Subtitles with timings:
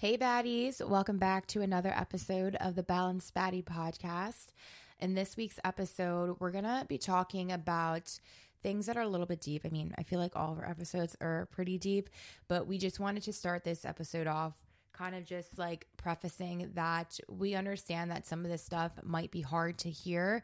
[0.00, 0.80] Hey, baddies.
[0.80, 4.52] Welcome back to another episode of the Balanced Baddie podcast.
[5.00, 8.20] In this week's episode, we're going to be talking about
[8.62, 9.62] things that are a little bit deep.
[9.64, 12.10] I mean, I feel like all of our episodes are pretty deep,
[12.46, 14.52] but we just wanted to start this episode off
[14.98, 19.40] kind of just like prefacing that we understand that some of this stuff might be
[19.40, 20.42] hard to hear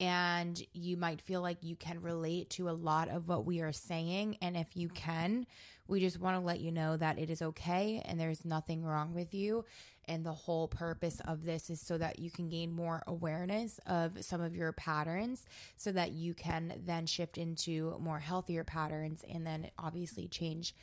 [0.00, 3.72] and you might feel like you can relate to a lot of what we are
[3.72, 4.36] saying.
[4.42, 5.46] And if you can,
[5.86, 9.14] we just want to let you know that it is okay and there's nothing wrong
[9.14, 9.64] with you.
[10.06, 14.22] And the whole purpose of this is so that you can gain more awareness of
[14.22, 19.46] some of your patterns so that you can then shift into more healthier patterns and
[19.46, 20.74] then obviously change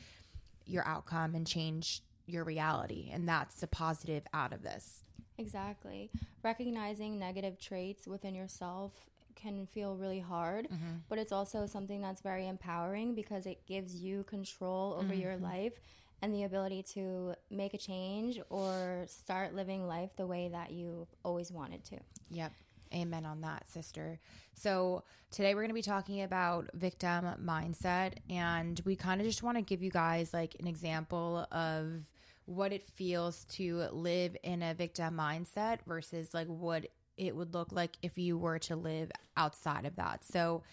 [0.66, 3.10] your outcome and change your reality.
[3.12, 5.04] And that's the positive out of this.
[5.38, 6.10] Exactly.
[6.44, 8.92] Recognizing negative traits within yourself
[9.36, 10.98] can feel really hard, mm-hmm.
[11.10, 15.22] but it's also something that's very empowering because it gives you control over mm-hmm.
[15.22, 15.74] your life
[16.22, 21.08] and the ability to make a change or start living life the way that you
[21.26, 21.98] always wanted to.
[22.30, 22.52] Yep.
[22.94, 24.20] Amen on that, sister.
[24.54, 29.44] So, today we're going to be talking about victim mindset, and we kind of just
[29.44, 32.04] want to give you guys like an example of
[32.46, 37.72] what it feels to live in a victim mindset versus like what it would look
[37.72, 40.24] like if you were to live outside of that.
[40.26, 40.64] So,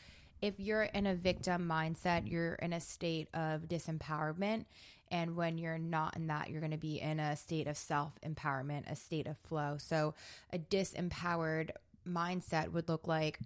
[0.40, 4.66] if you're in a victim mindset, you're in a state of disempowerment.
[5.10, 8.12] And when you're not in that, you're going to be in a state of self
[8.24, 9.76] empowerment, a state of flow.
[9.78, 10.14] So,
[10.52, 11.70] a disempowered
[12.06, 13.40] mindset would look like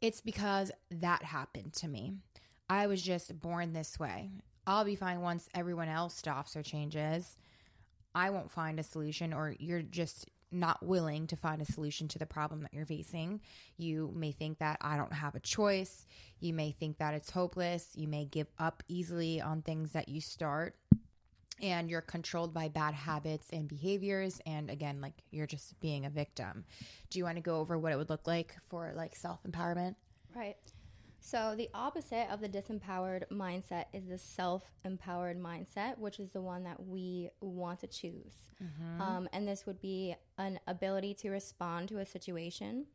[0.00, 2.14] it's because that happened to me.
[2.68, 4.30] I was just born this way.
[4.70, 7.36] I'll be fine once everyone else stops or changes.
[8.14, 12.20] I won't find a solution, or you're just not willing to find a solution to
[12.20, 13.40] the problem that you're facing.
[13.78, 16.06] You may think that I don't have a choice.
[16.38, 17.88] You may think that it's hopeless.
[17.96, 20.76] You may give up easily on things that you start.
[21.60, 24.40] And you're controlled by bad habits and behaviors.
[24.46, 26.64] And again, like you're just being a victim.
[27.10, 29.96] Do you want to go over what it would look like for like self empowerment?
[30.32, 30.56] Right.
[31.20, 36.40] So, the opposite of the disempowered mindset is the self empowered mindset, which is the
[36.40, 38.34] one that we want to choose.
[38.62, 39.02] Mm-hmm.
[39.02, 42.86] Um, and this would be an ability to respond to a situation.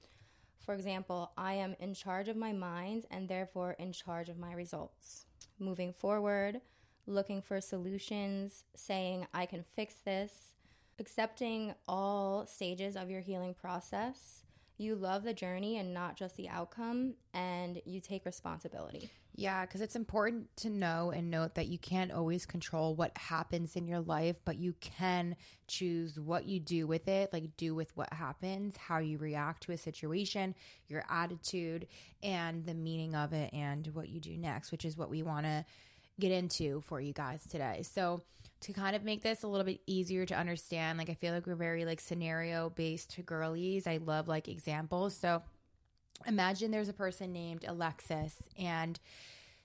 [0.65, 4.53] For example, I am in charge of my mind and therefore in charge of my
[4.53, 5.25] results.
[5.59, 6.61] Moving forward,
[7.05, 10.53] looking for solutions, saying, I can fix this,
[10.99, 14.44] accepting all stages of your healing process
[14.77, 19.09] you love the journey and not just the outcome and you take responsibility.
[19.37, 23.75] Yeah, because it's important to know and note that you can't always control what happens
[23.75, 25.35] in your life, but you can
[25.67, 29.73] choose what you do with it, like do with what happens, how you react to
[29.73, 30.55] a situation,
[30.87, 31.87] your attitude,
[32.23, 35.45] and the meaning of it, and what you do next, which is what we want
[35.45, 35.65] to
[36.17, 37.83] get into for you guys today.
[37.83, 38.21] So,
[38.65, 41.45] to kind of make this a little bit easier to understand, like I feel like
[41.45, 43.85] we're very like scenario based girlies.
[43.85, 45.15] I love like examples.
[45.15, 45.43] So,
[46.25, 48.99] imagine there's a person named Alexis and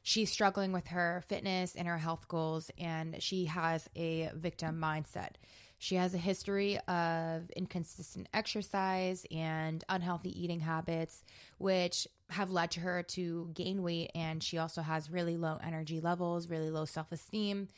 [0.03, 5.33] she's struggling with her fitness and her health goals and she has a victim mindset.
[5.79, 11.25] She has a history of inconsistent exercise and unhealthy eating habits,
[11.57, 14.11] which have led to her to gain weight.
[14.15, 17.69] And she also has really low energy levels, really low self esteem,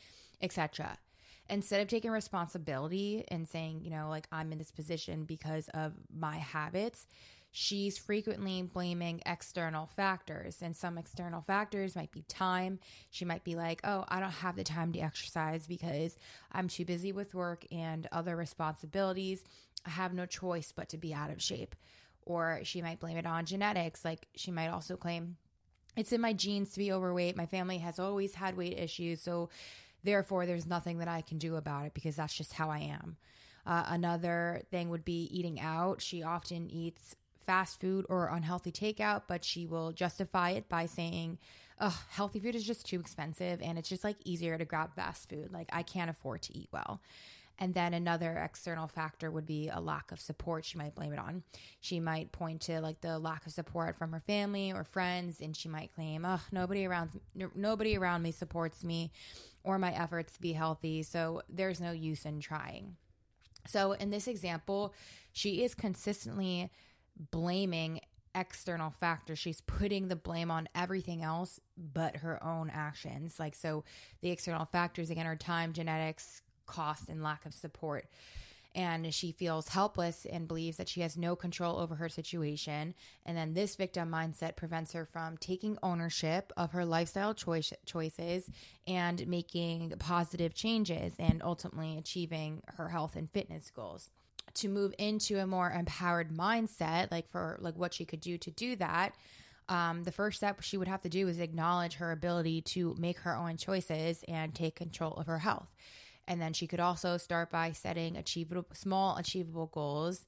[0.41, 0.97] etc.
[1.49, 5.93] Instead of taking responsibility and saying, you know, like I'm in this position because of
[6.15, 7.05] my habits,
[7.51, 10.61] she's frequently blaming external factors.
[10.61, 12.79] And some external factors might be time.
[13.11, 16.17] She might be like, oh, I don't have the time to exercise because
[16.51, 19.43] I'm too busy with work and other responsibilities.
[19.85, 21.75] I have no choice but to be out of shape.
[22.25, 24.03] Or she might blame it on genetics.
[24.03, 25.35] Like she might also claim,
[25.95, 27.37] it's in my genes to be overweight.
[27.37, 29.21] My family has always had weight issues.
[29.21, 29.49] So
[30.03, 33.17] therefore, there's nothing that I can do about it because that's just how I am.
[33.65, 36.01] Uh, another thing would be eating out.
[36.01, 37.15] She often eats
[37.45, 41.37] fast food or unhealthy takeout, but she will justify it by saying,
[41.79, 45.29] oh, healthy food is just too expensive and it's just like easier to grab fast
[45.29, 45.51] food.
[45.51, 47.01] Like I can't afford to eat well.
[47.59, 50.65] And then another external factor would be a lack of support.
[50.65, 51.43] She might blame it on.
[51.81, 55.55] She might point to like the lack of support from her family or friends, and
[55.55, 57.11] she might claim, "Oh, nobody around,
[57.53, 59.11] nobody around me supports me,
[59.63, 61.03] or my efforts to be healthy.
[61.03, 62.97] So there's no use in trying."
[63.67, 64.93] So in this example,
[65.31, 66.69] she is consistently
[67.31, 68.01] blaming
[68.35, 69.39] external factors.
[69.39, 73.39] She's putting the blame on everything else but her own actions.
[73.39, 73.83] Like, so
[74.21, 78.09] the external factors, again, are time, genetics, cost, and lack of support.
[78.75, 82.93] And she feels helpless and believes that she has no control over her situation.
[83.25, 88.49] And then this victim mindset prevents her from taking ownership of her lifestyle choice, choices
[88.87, 94.09] and making positive changes and ultimately achieving her health and fitness goals
[94.55, 98.51] to move into a more empowered mindset like for like what she could do to
[98.51, 99.15] do that
[99.69, 103.19] um, the first step she would have to do is acknowledge her ability to make
[103.19, 105.69] her own choices and take control of her health
[106.27, 110.25] and then she could also start by setting achievable small achievable goals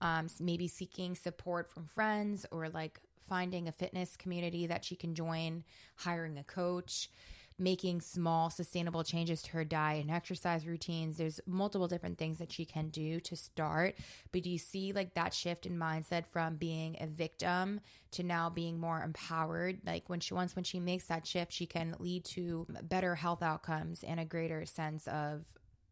[0.00, 5.14] um, maybe seeking support from friends or like finding a fitness community that she can
[5.14, 5.64] join
[5.96, 7.10] hiring a coach
[7.58, 11.16] making small sustainable changes to her diet and exercise routines.
[11.16, 13.96] There's multiple different things that she can do to start.
[14.32, 17.80] But do you see like that shift in mindset from being a victim
[18.12, 19.80] to now being more empowered?
[19.86, 23.42] Like when she once when she makes that shift she can lead to better health
[23.42, 25.46] outcomes and a greater sense of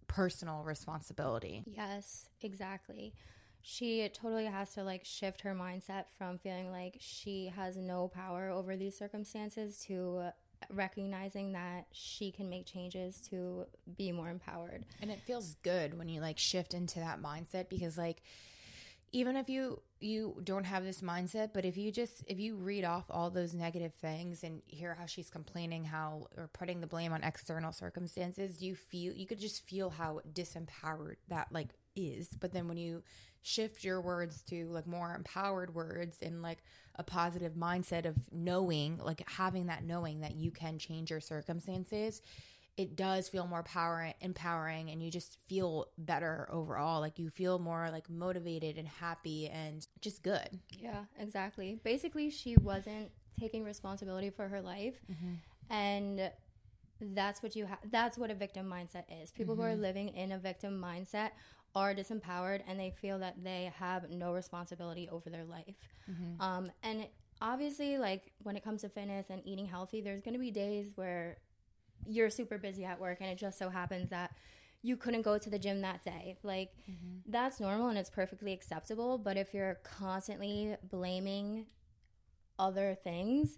[0.06, 1.64] personal responsibility.
[1.66, 3.14] Yes, exactly.
[3.62, 8.50] She totally has to like shift her mindset from feeling like she has no power
[8.50, 10.31] over these circumstances to
[10.70, 13.66] recognizing that she can make changes to
[13.96, 14.84] be more empowered.
[15.00, 18.22] and it feels good when you like shift into that mindset because like
[19.12, 22.84] even if you you don't have this mindset but if you just if you read
[22.84, 27.12] off all those negative things and hear how she's complaining how or putting the blame
[27.12, 32.52] on external circumstances you feel you could just feel how disempowered that like is but
[32.52, 33.02] then when you
[33.43, 36.62] shift your words to like more empowered words and like
[36.96, 42.23] a positive mindset of knowing like having that knowing that you can change your circumstances
[42.76, 47.58] it does feel more power empowering and you just feel better overall like you feel
[47.58, 51.79] more like motivated and happy and just good Yeah, exactly.
[51.82, 55.35] Basically, she wasn't taking responsibility for her life, mm-hmm.
[55.73, 56.31] and
[57.00, 57.79] that's what you have.
[57.90, 59.31] That's what a victim mindset is.
[59.31, 59.82] People who are mm-hmm.
[59.82, 61.31] living in a victim mindset
[61.75, 65.75] are disempowered, and they feel that they have no responsibility over their life.
[66.41, 67.06] Um, and
[67.41, 70.93] obviously, like when it comes to fitness and eating healthy, there's going to be days
[70.94, 71.38] where
[72.06, 74.32] you're super busy at work, and it just so happens that
[74.82, 76.37] you couldn't go to the gym that day.
[76.43, 76.73] Like,
[77.26, 79.17] that's normal and it's perfectly acceptable.
[79.17, 81.67] But if you're constantly blaming
[82.59, 83.56] other things,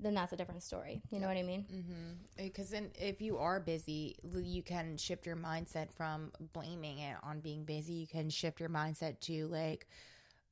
[0.00, 1.02] then that's a different story.
[1.10, 1.64] You know what I mean?
[1.72, 2.44] Mm-hmm.
[2.44, 7.40] because then if you are busy you can shift your mindset from blaming it on
[7.40, 7.94] being busy.
[7.94, 9.86] You can shift your mindset to like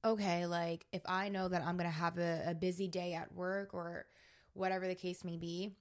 [0.05, 3.73] okay like if i know that i'm gonna have a, a busy day at work
[3.73, 4.05] or
[4.53, 5.77] whatever the case may be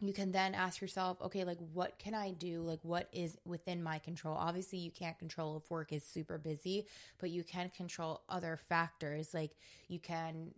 [0.00, 2.60] you can then ask yourself okay like what can i do?
[2.60, 4.36] Like what is within my control?
[4.36, 6.86] Obviously you can't control if work is super busy
[7.18, 9.34] but you can control other factors.
[9.34, 9.52] Like
[9.88, 10.52] you can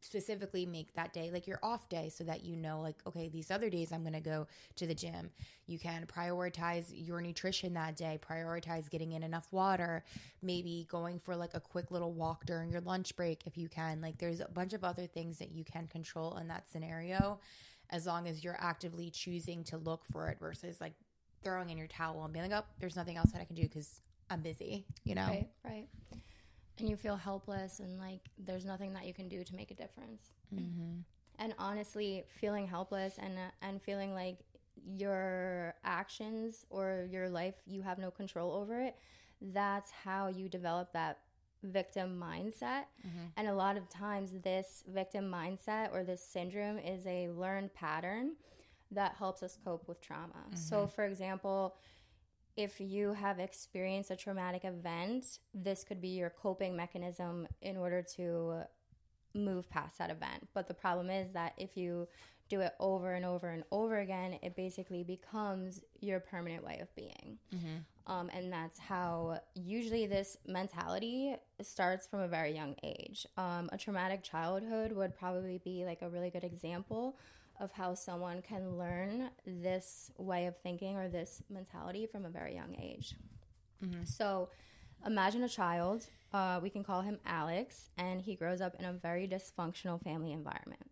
[0.00, 3.50] specifically make that day like your off day so that you know like okay these
[3.50, 4.46] other days i'm going to go
[4.76, 5.30] to the gym.
[5.66, 10.04] You can prioritize your nutrition that day prioritize getting in enough water
[10.42, 14.00] maybe going for like a quick little walk during your lunch break if you can.
[14.00, 17.38] Like there's a bunch of other things that you can control in that scenario
[17.90, 20.94] as long as you're actively choosing to look for it versus like
[21.44, 23.62] throwing in your towel and being like oh there's nothing else that i can do
[23.62, 25.26] because i'm busy you know?
[25.26, 25.88] Right, right.
[26.78, 29.74] And you feel helpless and like there's nothing that you can do to make a
[29.74, 30.32] difference.
[30.54, 31.00] Mm-hmm.
[31.38, 34.38] And honestly, feeling helpless and uh, and feeling like
[34.84, 38.96] your actions or your life you have no control over it,
[39.40, 41.18] that's how you develop that
[41.62, 42.84] victim mindset.
[43.06, 43.26] Mm-hmm.
[43.36, 48.32] And a lot of times this victim mindset or this syndrome is a learned pattern
[48.90, 50.44] that helps us cope with trauma.
[50.54, 50.90] So mm-hmm.
[50.90, 51.76] for example,
[52.56, 58.02] if you have experienced a traumatic event, this could be your coping mechanism in order
[58.16, 58.62] to
[59.34, 60.48] move past that event.
[60.54, 62.08] But the problem is that if you
[62.48, 66.94] do it over and over and over again, it basically becomes your permanent way of
[66.94, 67.38] being.
[68.06, 73.26] Um, and that's how usually this mentality starts from a very young age.
[73.38, 77.16] Um, a traumatic childhood would probably be like a really good example
[77.62, 82.54] of how someone can learn this way of thinking or this mentality from a very
[82.54, 83.14] young age.
[84.04, 84.48] So
[85.06, 88.92] imagine a child, uh, we can call him Alex, and he grows up in a
[88.92, 90.90] very dysfunctional family environment.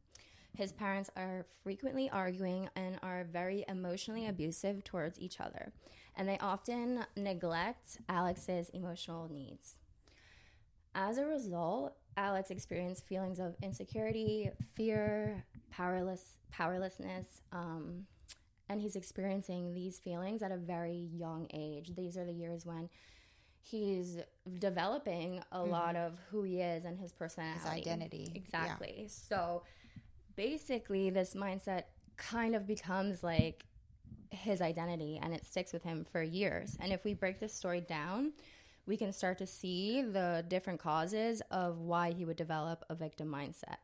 [0.56, 5.72] His parents are frequently arguing and are very emotionally abusive towards each other,
[6.16, 9.76] and they often neglect Alex's emotional needs.
[10.94, 18.06] As a result, Alex experienced feelings of insecurity, fear, powerless powerlessness, um,
[18.68, 21.92] and he's experiencing these feelings at a very young age.
[21.96, 22.90] These are the years when
[23.62, 24.18] he's
[24.58, 28.28] developing a lot of who he is and his personality, his identity.
[28.30, 28.40] Yeah.
[28.40, 29.06] Exactly.
[29.08, 29.62] So
[30.36, 31.84] basically, this mindset
[32.18, 33.64] kind of becomes like
[34.30, 36.76] his identity and it sticks with him for years.
[36.80, 38.32] And if we break this story down,
[38.86, 43.28] we can start to see the different causes of why he would develop a victim
[43.28, 43.76] mindset.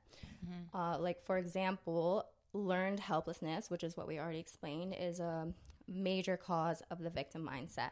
[0.44, 0.76] Mm-hmm.
[0.76, 5.48] Uh, like, for example, learned helplessness, which is what we already explained, is a
[5.88, 7.90] major cause of the victim mindset.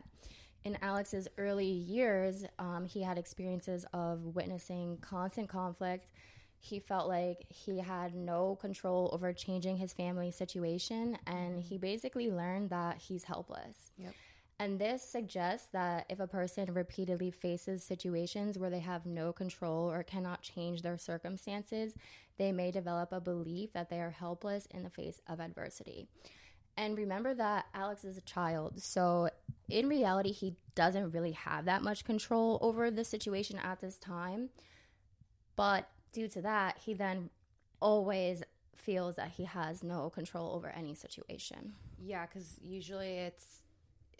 [0.65, 6.09] In Alex's early years, um, he had experiences of witnessing constant conflict.
[6.59, 12.31] He felt like he had no control over changing his family situation, and he basically
[12.31, 13.93] learned that he's helpless.
[13.99, 14.15] Yep.
[14.59, 19.91] And this suggests that if a person repeatedly faces situations where they have no control
[19.91, 21.95] or cannot change their circumstances,
[22.39, 26.07] they may develop a belief that they are helpless in the face of adversity.
[26.77, 28.83] And remember that Alex is a child.
[28.83, 29.31] So,
[29.69, 34.51] in reality, he doesn't really have that much control over the situation at this time.
[35.57, 37.31] But due to that, he then
[37.81, 38.43] always
[38.77, 41.75] feels that he has no control over any situation.
[41.99, 43.64] Yeah, because usually it's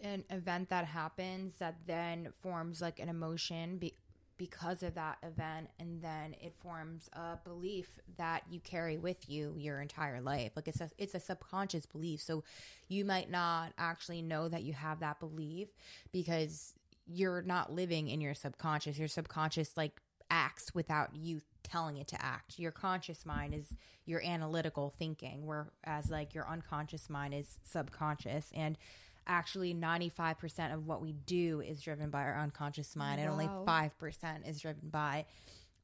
[0.03, 3.95] an event that happens that then forms like an emotion be-
[4.37, 9.55] because of that event and then it forms a belief that you carry with you
[9.57, 10.53] your entire life.
[10.57, 12.21] Like it's a it's a subconscious belief.
[12.21, 12.43] So
[12.89, 15.69] you might not actually know that you have that belief
[16.13, 16.75] because
[17.07, 18.99] you're not living in your subconscious.
[18.99, 22.59] Your subconscious like acts without you telling it to act.
[22.59, 23.67] Your conscious mind is
[24.05, 28.51] your analytical thinking whereas like your unconscious mind is subconscious.
[28.55, 28.77] And
[29.27, 33.25] actually 95% of what we do is driven by our unconscious mind wow.
[33.25, 35.27] and only 5% is driven by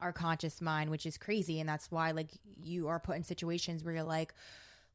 [0.01, 2.31] our conscious mind which is crazy and that's why like
[2.63, 4.33] you are put in situations where you're like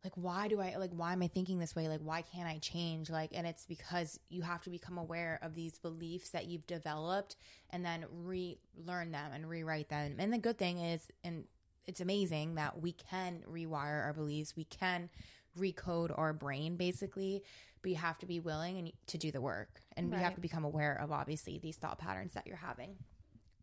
[0.05, 1.89] like why do i like why am i thinking this way?
[1.89, 3.09] Like why can't i change?
[3.09, 7.35] Like and it's because you have to become aware of these beliefs that you've developed
[7.71, 10.15] and then relearn them and rewrite them.
[10.19, 11.45] And the good thing is and
[11.87, 14.55] it's amazing that we can rewire our beliefs.
[14.55, 15.09] We can
[15.57, 17.43] recode our brain basically
[17.86, 19.80] but you have to be willing and to do the work.
[19.96, 20.18] And right.
[20.18, 22.96] we have to become aware of obviously these thought patterns that you're having.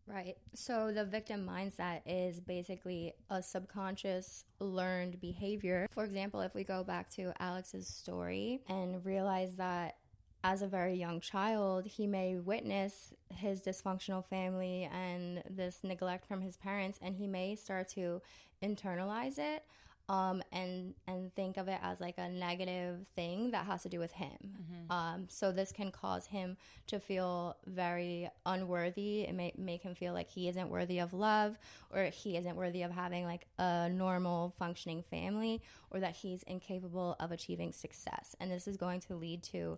[0.07, 0.37] Right.
[0.55, 5.87] So the victim mindset is basically a subconscious learned behavior.
[5.91, 9.97] For example if we go back to alex's story and realize that
[10.41, 16.41] as a very young child, he may witness his dysfunctional family and this neglect from
[16.41, 18.21] his parents, and he may start to
[18.61, 19.63] internalize it
[20.09, 23.99] um, and and think of it as like a negative thing that has to do
[23.99, 24.37] with him.
[24.43, 24.91] Mm-hmm.
[24.91, 26.57] Um, so this can cause him
[26.87, 29.21] to feel very unworthy.
[29.21, 31.57] It may make him feel like he isn't worthy of love,
[31.93, 37.15] or he isn't worthy of having like a normal functioning family, or that he's incapable
[37.19, 38.35] of achieving success.
[38.39, 39.77] And this is going to lead to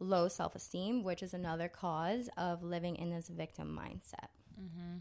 [0.00, 4.28] low self esteem, which is another cause of living in this victim mindset.
[4.58, 4.98] Mm-hmm.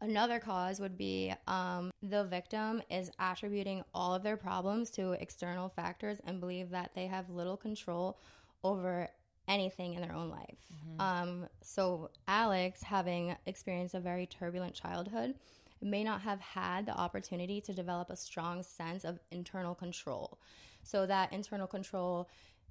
[0.00, 5.68] Another cause would be um, the victim is attributing all of their problems to external
[5.68, 8.18] factors and believe that they have little control
[8.62, 9.08] over
[9.48, 10.58] anything in their own life.
[10.72, 11.00] Mm-hmm.
[11.00, 15.34] Um, so, Alex, having experienced a very turbulent childhood,
[15.80, 20.38] may not have had the opportunity to develop a strong sense of internal control.
[20.82, 22.28] So, that internal control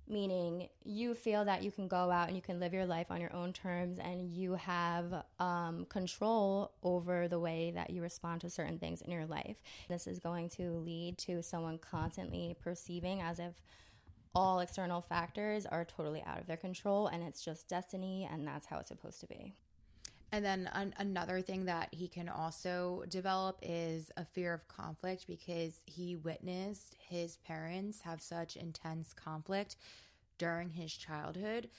[0.09, 3.19] meaning you feel that you can go out and you can live your life on
[3.19, 8.49] your own terms and you have um, control over the way that you respond to
[8.49, 9.57] certain things in your life.
[9.89, 13.53] This is going to lead to someone constantly perceiving as if
[14.33, 18.67] all external factors are totally out of their control and it's just destiny and that's
[18.67, 19.53] how it's supposed to be.
[20.31, 25.25] And then an- another thing that he can also develop is a fear of conflict
[25.27, 29.77] because he witnessed his parents have such intense conflict
[30.37, 31.69] during his childhood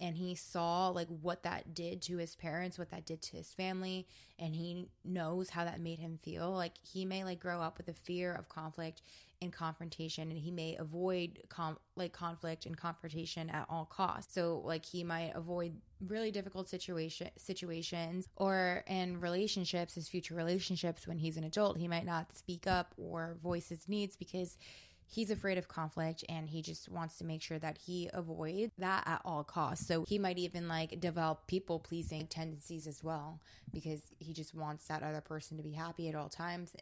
[0.00, 3.52] and he saw like what that did to his parents what that did to his
[3.54, 4.06] family
[4.38, 6.50] and he knows how that made him feel.
[6.50, 9.02] Like he may like grow up with a fear of conflict
[9.40, 14.34] and confrontation and he may avoid com- like conflict and confrontation at all costs.
[14.34, 21.06] So like he might avoid really difficult situation situations or in relationships his future relationships
[21.06, 21.78] when he's an adult.
[21.78, 24.58] He might not speak up or voice his needs because
[25.06, 29.04] he's afraid of conflict and he just wants to make sure that he avoids that
[29.06, 29.86] at all costs.
[29.86, 33.40] So he might even like develop people pleasing tendencies as well
[33.72, 36.74] because he just wants that other person to be happy at all times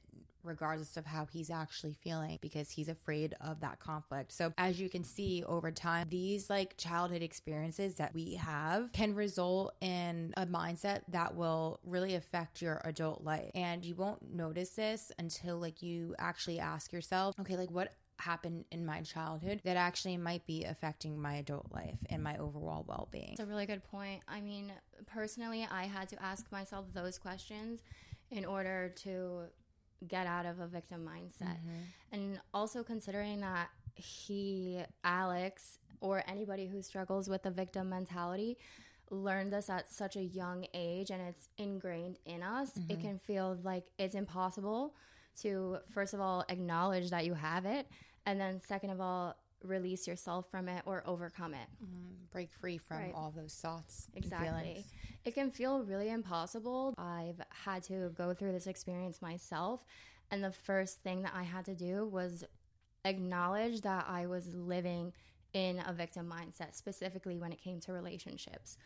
[0.44, 4.32] regardless of how he's actually feeling because he's afraid of that conflict.
[4.32, 9.14] So as you can see over time, these like childhood experiences that we have can
[9.14, 13.50] result in a mindset that will really affect your adult life.
[13.54, 18.64] And you won't notice this until like you actually ask yourself, okay, like what happened
[18.70, 23.08] in my childhood that actually might be affecting my adult life and my overall well
[23.10, 23.30] being.
[23.32, 24.22] It's a really good point.
[24.28, 24.72] I mean,
[25.06, 27.82] personally, I had to ask myself those questions
[28.30, 29.42] in order to
[30.08, 31.56] get out of a victim mindset.
[31.58, 31.82] Mm-hmm.
[32.12, 38.56] And also considering that he, Alex, or anybody who struggles with the victim mentality,
[39.10, 42.92] learn this at such a young age and it's ingrained in us, Mm-hmm.
[42.92, 44.94] it can feel like it's impossible
[45.42, 47.86] to, first of all, acknowledge that you have it.
[48.26, 51.68] And then, second of all, release yourself from it or overcome it.
[52.30, 53.14] break free from Right.
[53.14, 54.46] all those thoughts and Exactly.
[54.48, 54.86] feelings.
[55.26, 56.94] It can feel really impossible.
[56.96, 59.84] I've had to go through this experience myself.
[60.30, 62.42] And the first thing that I had to do was
[63.04, 65.12] acknowledge that I was living
[65.52, 68.78] in a victim mindset, specifically when it came to relationships.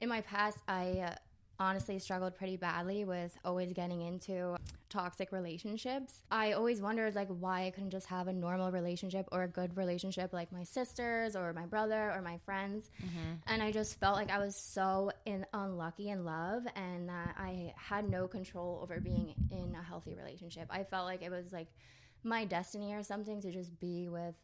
[0.00, 1.14] In my past, I uh,
[1.58, 4.56] honestly struggled pretty badly with always getting into
[4.88, 6.22] toxic relationships.
[6.30, 9.76] I always wondered like why I couldn't just have a normal relationship or a good
[9.76, 12.90] relationship like my sisters or my brother or my friends.
[13.46, 17.74] And I just felt like I was so in, unlucky in love and that I
[17.76, 20.66] had no control over being in a healthy relationship.
[20.70, 21.68] I felt like it was like
[22.22, 24.34] my destiny or something to just be with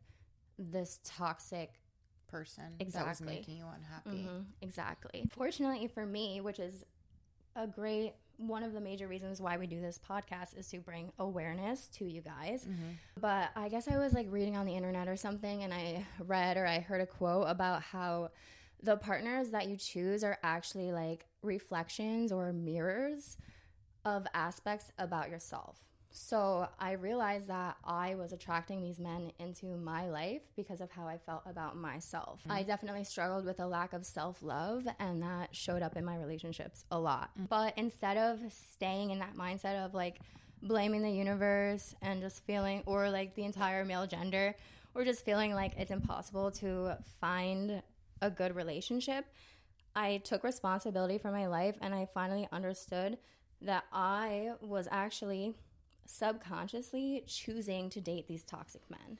[0.58, 1.80] this toxic
[2.30, 3.34] Person that was Exactly.
[3.34, 4.22] making you unhappy.
[4.24, 5.26] Mhm, exactly.
[5.32, 6.84] Fortunately for me, which is
[7.56, 11.12] a great one of the major reasons why we do this podcast is to bring
[11.18, 12.62] awareness to you guys.
[12.62, 12.92] Mm-hmm.
[13.20, 16.56] But I guess I was like reading on the internet or something and I read
[16.56, 18.30] or I heard a quote about how
[18.82, 23.36] the partners that you choose are actually like reflections or mirrors
[24.06, 25.76] of aspects about yourself.
[26.12, 31.06] So I realized that I was attracting these men into my life because of how
[31.06, 32.40] I felt about myself.
[32.40, 32.52] Mm-hmm.
[32.52, 36.16] I definitely struggled with a lack of self love, and that showed up in my
[36.16, 37.30] relationships a lot.
[37.40, 37.48] Mm.
[37.48, 38.40] But instead of
[38.72, 40.18] staying in that mindset of like
[40.62, 44.56] blaming the universe and just feeling, or like the entire male gender,
[44.94, 47.82] or just feeling like it's impossible to find
[48.20, 49.26] a good relationship,
[49.94, 53.18] I took responsibility for my life and I finally understood
[53.62, 55.54] that I was actually
[56.10, 59.18] subconsciously choosing to date these toxic men.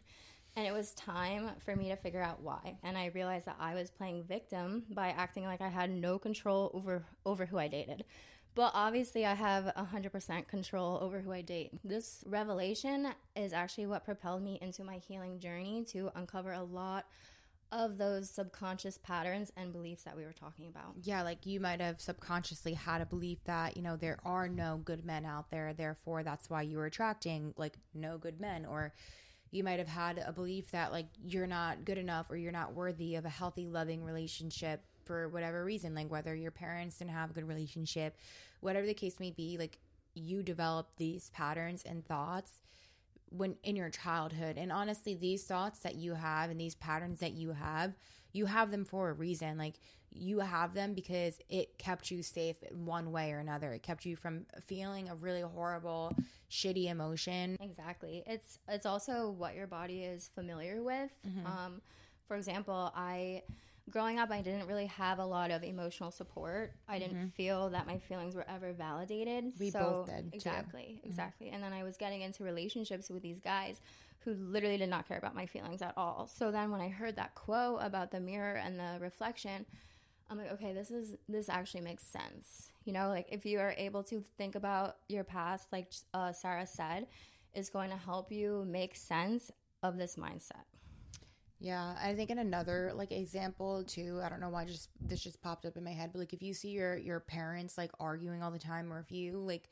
[0.56, 2.76] And it was time for me to figure out why.
[2.82, 6.70] And I realized that I was playing victim by acting like I had no control
[6.74, 8.04] over over who I dated.
[8.56, 11.70] But obviously I have 100% control over who I date.
[11.84, 17.06] This revelation is actually what propelled me into my healing journey to uncover a lot
[17.72, 20.94] of those subconscious patterns and beliefs that we were talking about.
[21.02, 24.80] Yeah, like you might have subconsciously had a belief that, you know, there are no
[24.84, 25.72] good men out there.
[25.72, 28.66] Therefore, that's why you were attracting like no good men.
[28.66, 28.92] Or
[29.50, 32.74] you might have had a belief that like you're not good enough or you're not
[32.74, 35.94] worthy of a healthy, loving relationship for whatever reason.
[35.94, 38.16] Like whether your parents didn't have a good relationship,
[38.60, 39.78] whatever the case may be, like
[40.14, 42.60] you develop these patterns and thoughts
[43.30, 47.32] when in your childhood and honestly these thoughts that you have and these patterns that
[47.32, 47.94] you have
[48.32, 49.78] you have them for a reason like
[50.12, 54.04] you have them because it kept you safe in one way or another it kept
[54.04, 56.12] you from feeling a really horrible
[56.50, 58.22] shitty emotion Exactly.
[58.26, 61.10] It's it's also what your body is familiar with.
[61.26, 61.46] Mm-hmm.
[61.46, 61.80] Um,
[62.26, 63.42] for example, I
[63.90, 66.72] growing up I didn't really have a lot of emotional support.
[66.88, 69.44] I didn't feel that my feelings were ever validated.
[69.44, 69.58] Mm-hmm.
[69.58, 70.20] We so, both did, too.
[70.20, 70.34] Mm-hmm.
[70.34, 71.00] Exactly.
[71.04, 71.50] Exactly.
[71.50, 73.80] And then I was getting into relationships with these guys
[74.20, 76.28] who literally did not care about my feelings at all.
[76.32, 79.64] So then when I heard that quote about the mirror and the reflection,
[80.28, 82.70] I'm like, okay, this is this actually makes sense.
[82.84, 86.66] You know, like if you are able to think about your past, like uh, Sarah
[86.66, 87.06] said,
[87.54, 89.50] is going to help you make sense
[89.82, 90.69] of this mindset.
[91.62, 95.42] Yeah, I think in another like example too, I don't know why just this just
[95.42, 98.42] popped up in my head, but like if you see your your parents like arguing
[98.42, 99.68] all the time or if you like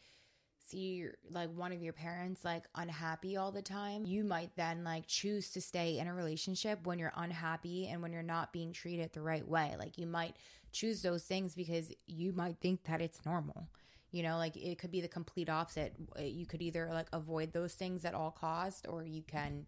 [0.67, 4.85] see your, like one of your parents like unhappy all the time, you might then
[4.85, 8.71] like choose to stay in a relationship when you're unhappy and when you're not being
[8.71, 9.75] treated the right way.
[9.79, 10.37] Like you might
[10.73, 13.67] choose those things because you might think that it's normal.
[14.11, 15.95] You know, like it could be the complete opposite.
[16.21, 19.65] You could either like avoid those things at all cost or you can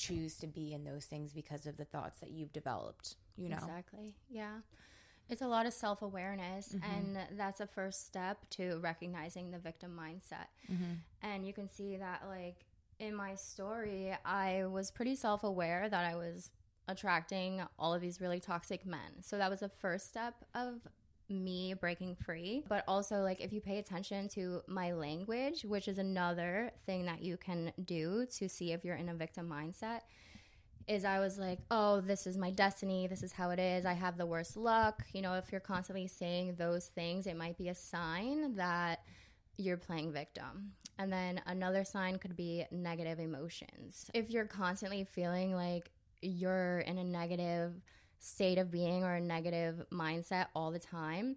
[0.00, 3.56] choose to be in those things because of the thoughts that you've developed, you know?
[3.56, 4.14] Exactly.
[4.30, 4.60] Yeah.
[5.28, 6.90] It's a lot of self awareness, mm-hmm.
[6.90, 10.48] and that's a first step to recognizing the victim mindset.
[10.72, 10.94] Mm-hmm.
[11.22, 12.64] And you can see that, like,
[12.98, 16.50] in my story, I was pretty self aware that I was
[16.88, 19.22] attracting all of these really toxic men.
[19.22, 20.80] So that was the first step of
[21.30, 22.64] me breaking free.
[22.68, 27.22] But also, like, if you pay attention to my language, which is another thing that
[27.22, 30.00] you can do to see if you're in a victim mindset,
[30.88, 33.06] is I was like, oh, this is my destiny.
[33.06, 33.86] This is how it is.
[33.86, 35.04] I have the worst luck.
[35.12, 39.00] You know, if you're constantly saying those things, it might be a sign that
[39.56, 40.72] you're playing victim.
[40.98, 44.10] And then another sign could be negative emotions.
[44.12, 45.90] If you're constantly feeling like
[46.22, 47.80] you're in a negative
[48.20, 51.36] state of being or a negative mindset all the time,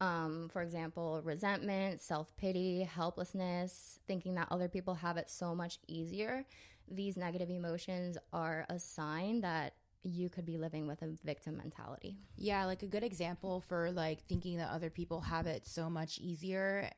[0.00, 5.78] um, for example, resentment, self pity, helplessness, thinking that other people have it so much
[5.86, 6.44] easier,
[6.90, 12.18] these negative emotions are a sign that you could be living with a victim mentality.
[12.36, 16.18] Yeah, like a good example for like thinking that other people have it so much
[16.18, 16.90] easier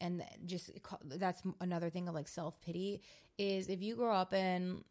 [0.00, 0.70] and just
[1.04, 3.02] that's another thing of like self-pity
[3.36, 4.82] is if you grow up in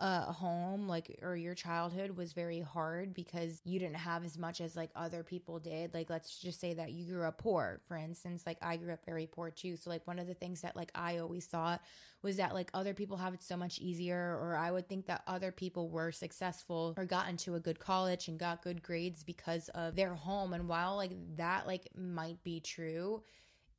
[0.00, 4.62] a home like or your childhood was very hard because you didn't have as much
[4.62, 5.92] as like other people did.
[5.92, 9.04] Like let's just say that you grew up poor for instance like i grew up
[9.04, 9.76] very poor too.
[9.76, 11.82] So like one of the things that like i always thought
[12.22, 15.22] was that like other people have it so much easier or i would think that
[15.26, 19.68] other people were successful or got into a good college and got good grades because
[19.70, 20.52] of their home.
[20.52, 23.22] And while like that like might be true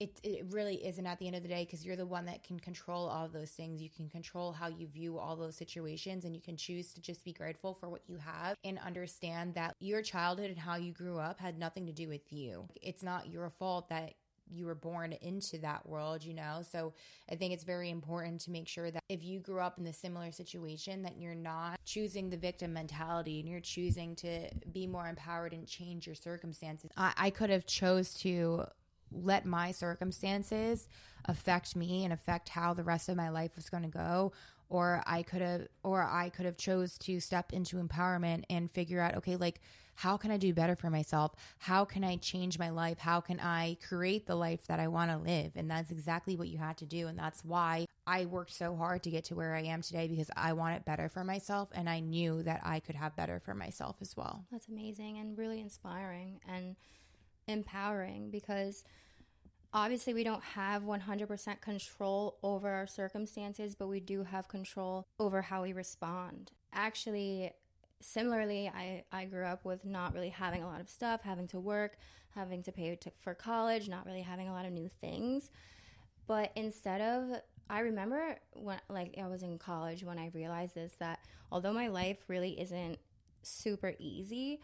[0.02, 2.44] it, it really isn't at the end of the day because you're the one that
[2.44, 3.84] can control all those things.
[3.84, 7.24] You can control how you view all those situations and you can choose to just
[7.24, 11.20] be grateful for what you have and understand that your childhood and how you grew
[11.20, 12.68] up had nothing to do with you.
[12.82, 14.16] It's not your fault that
[14.50, 16.62] you were born into that world, you know?
[16.68, 16.94] So
[17.30, 19.94] I think it's very important to make sure that if you grew up in the
[19.94, 25.08] similar situation, that you're not choosing the victim mentality and you're choosing to be more
[25.08, 26.90] empowered and change your circumstances.
[26.98, 28.66] I, I could have chose to
[29.12, 30.88] let my circumstances
[31.26, 34.32] affect me and affect how the rest of my life was going to go
[34.69, 39.02] or I could have or I could have chose to step into empowerment and figure
[39.02, 39.60] out okay like
[39.95, 41.34] how can I do better for myself?
[41.60, 42.97] How can I change my life?
[42.97, 45.52] How can I create the life that I want to live?
[45.56, 49.04] And that's exactly what you had to do and that's why I worked so hard
[49.04, 51.88] to get to where I am today because I want it better for myself and
[51.88, 54.45] I knew that I could have better for myself as well.
[54.52, 56.76] That's amazing and really inspiring and
[57.52, 58.84] empowering because
[59.74, 65.42] obviously we don't have 100% control over our circumstances, but we do have control over
[65.42, 66.52] how we respond.
[66.74, 67.52] Actually,
[68.02, 71.60] similarly, I, I grew up with not really having a lot of stuff, having to
[71.60, 71.98] work,
[72.36, 75.52] having to pay to, for college, not really having a lot of new things.
[76.28, 80.94] But instead of, I remember when, like, I was in college when I realized this
[81.00, 81.20] that
[81.52, 82.98] although my life really isn't
[83.44, 84.62] super easy,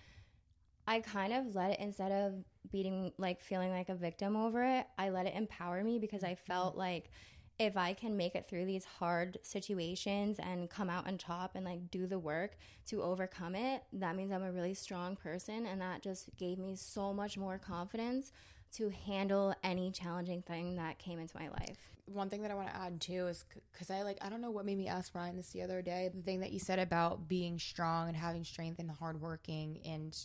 [0.88, 2.34] I kind of let it instead of
[2.72, 6.36] beating like feeling like a victim over it, I let it empower me because I
[6.36, 6.80] felt mm-hmm.
[6.80, 7.12] like
[7.60, 11.66] if I can make it through these hard situations and come out on top and
[11.66, 12.56] like do the work
[12.88, 16.76] to overcome it, that means I'm a really strong person and that just gave me
[16.76, 18.32] so much more confidence
[18.74, 21.78] to handle any challenging thing that came into my life.
[22.06, 24.52] One thing that I want to add too is because I like, I don't know
[24.52, 26.12] what made me ask Ryan this the other day.
[26.14, 30.16] The thing that you said about being strong and having strength and hardworking and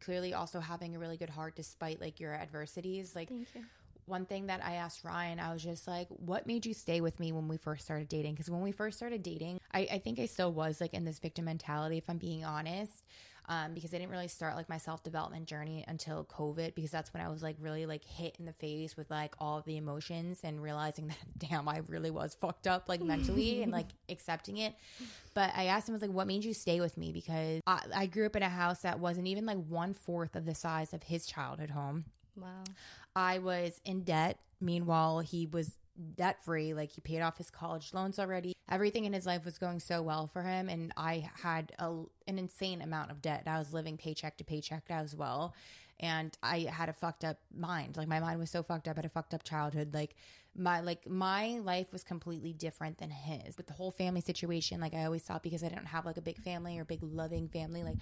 [0.00, 3.14] clearly also having a really good heart despite like your adversities.
[3.14, 3.30] Like
[4.06, 7.18] one thing that I asked Ryan, I was just like, what made you stay with
[7.18, 8.34] me when we first started dating?
[8.34, 11.18] Because when we first started dating, I, I, think I still was like in this
[11.18, 13.04] victim mentality, if I'm being honest.
[13.46, 17.12] Um, because I didn't really start like my self development journey until COVID, because that's
[17.12, 19.76] when I was like really like hit in the face with like all of the
[19.76, 21.06] emotions and realizing
[21.38, 24.74] that damn, I really was fucked up like mentally and like accepting it.
[25.34, 27.12] But I asked him, I was like, what made you stay with me?
[27.12, 30.46] Because I, I grew up in a house that wasn't even like one fourth of
[30.46, 32.04] the size of his childhood home.
[32.36, 32.64] Wow.
[33.14, 34.38] I was in debt.
[34.60, 35.76] Meanwhile, he was
[36.16, 36.74] debt free.
[36.74, 38.54] Like he paid off his college loans already.
[38.70, 40.68] Everything in his life was going so well for him.
[40.68, 41.92] And I had a,
[42.26, 43.44] an insane amount of debt.
[43.46, 45.54] I was living paycheck to paycheck as well.
[46.00, 47.96] And I had a fucked up mind.
[47.96, 48.96] Like my mind was so fucked up.
[48.96, 49.94] I had a fucked up childhood.
[49.94, 50.16] Like
[50.56, 53.56] my like my life was completely different than his.
[53.56, 56.22] With the whole family situation, like I always thought because I didn't have like a
[56.22, 57.98] big family or big loving family, like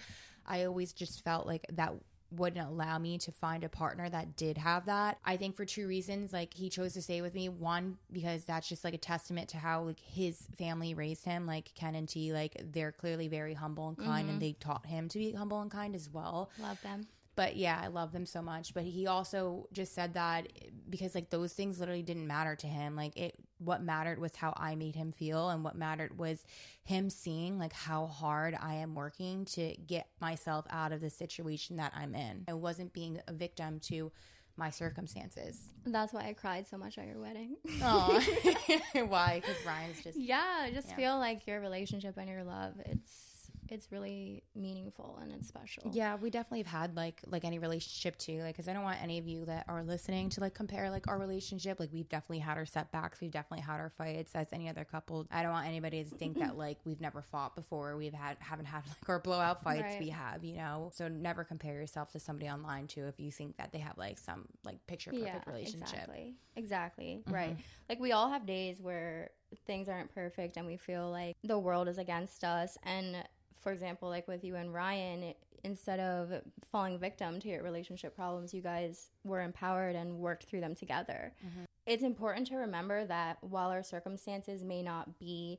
[0.47, 1.93] I always just felt like that
[2.37, 5.19] wouldn't allow me to find a partner that did have that.
[5.25, 6.33] I think for two reasons.
[6.33, 7.49] Like he chose to stay with me.
[7.49, 11.47] One, because that's just like a testament to how like his family raised him.
[11.47, 14.31] Like Ken and T, like they're clearly very humble and kind mm-hmm.
[14.31, 16.51] and they taught him to be humble and kind as well.
[16.61, 17.07] Love them.
[17.35, 18.75] But yeah, I love them so much.
[18.75, 20.49] But he also just said that
[20.89, 22.95] because like those things literally didn't matter to him.
[22.97, 26.45] Like it what mattered was how I made him feel and what mattered was
[26.85, 31.77] him seeing like how hard I am working to get myself out of the situation
[31.77, 32.45] that I'm in.
[32.49, 34.13] I wasn't being a victim to
[34.57, 35.59] my circumstances.
[35.87, 37.57] That's why I cried so much at your wedding.
[37.83, 38.21] Oh,
[39.07, 39.41] why?
[39.41, 40.61] Because Ryan's just yeah.
[40.63, 40.97] I just yeah.
[40.97, 42.75] feel like your relationship and your love.
[42.85, 43.32] It's
[43.73, 45.91] it's really meaningful and it's special.
[45.95, 48.41] Yeah, we definitely have had like like any relationship too.
[48.43, 51.09] Like, because I don't want any of you that are listening to like compare like
[51.09, 51.81] our relationship.
[51.81, 53.23] Like, we've definitely had our setbacks.
[53.23, 55.27] We've definitely had our fights as any other couple.
[55.31, 57.97] I don't want anybody to think that like we've never fought before.
[57.97, 59.83] We've had haven't had like our blowout fights.
[59.83, 60.01] Right.
[60.01, 60.91] We have, you know.
[60.95, 64.19] So never compare yourself to somebody online too if you think that they have like
[64.19, 65.89] some like picture perfect yeah, relationship.
[65.89, 66.35] Exactly.
[66.57, 67.21] Exactly.
[67.23, 67.35] Mm-hmm.
[67.35, 67.57] Right.
[67.89, 69.31] Like we all have days where
[69.67, 73.17] things aren't perfect and we feel like the world is against us and
[73.63, 78.15] for example, like with you and Ryan, it, instead of falling victim to your relationship
[78.17, 81.33] problems, you guys were empowered and worked through them together.
[81.47, 81.65] Mm-hmm.
[81.87, 85.59] It's important to remember that while our circumstances may not be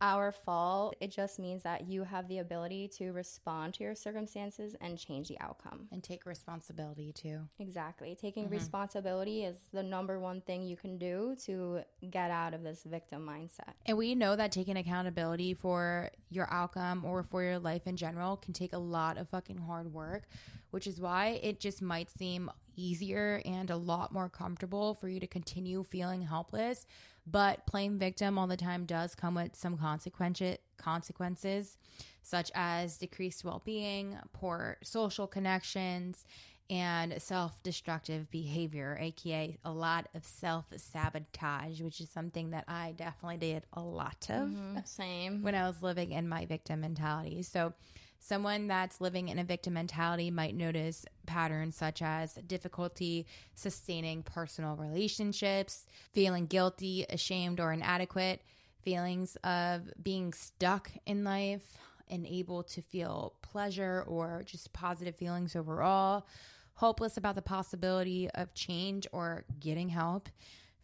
[0.00, 0.96] our fault.
[1.00, 5.28] It just means that you have the ability to respond to your circumstances and change
[5.28, 5.88] the outcome.
[5.92, 7.40] And take responsibility too.
[7.58, 8.16] Exactly.
[8.20, 8.54] Taking mm-hmm.
[8.54, 13.26] responsibility is the number one thing you can do to get out of this victim
[13.26, 13.74] mindset.
[13.86, 18.36] And we know that taking accountability for your outcome or for your life in general
[18.36, 20.28] can take a lot of fucking hard work,
[20.70, 25.20] which is why it just might seem easier and a lot more comfortable for you
[25.20, 26.86] to continue feeling helpless
[27.26, 31.76] but playing victim all the time does come with some consequences consequences
[32.22, 36.24] such as decreased well-being, poor social connections,
[36.70, 43.64] and self-destructive behavior, aka a lot of self-sabotage, which is something that I definitely did
[43.72, 44.48] a lot of.
[44.48, 45.42] Mm-hmm, same.
[45.42, 47.42] When I was living in my victim mentality.
[47.42, 47.74] So
[48.22, 54.76] Someone that's living in a victim mentality might notice patterns such as difficulty sustaining personal
[54.76, 58.42] relationships, feeling guilty, ashamed, or inadequate,
[58.82, 61.78] feelings of being stuck in life,
[62.10, 66.26] unable to feel pleasure or just positive feelings overall,
[66.74, 70.28] hopeless about the possibility of change or getting help,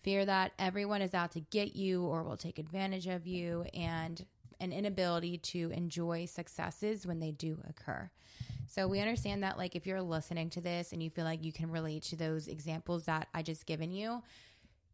[0.03, 4.25] fear that everyone is out to get you or will take advantage of you, and
[4.61, 8.11] an inability to enjoy successes when they do occur.
[8.67, 11.53] So we understand that like if you're listening to this and you feel like you
[11.53, 14.23] can relate to those examples that I just given you,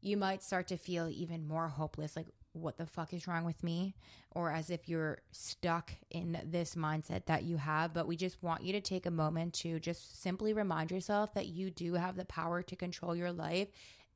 [0.03, 3.63] you might start to feel even more hopeless like what the fuck is wrong with
[3.63, 3.95] me
[4.33, 8.63] or as if you're stuck in this mindset that you have but we just want
[8.63, 12.27] you to take a moment to just simply remind yourself that you do have the
[12.27, 13.69] power to control your life